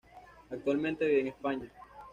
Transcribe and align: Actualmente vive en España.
Actualmente 0.49 1.05
vive 1.05 1.21
en 1.21 1.27
España. 1.27 1.71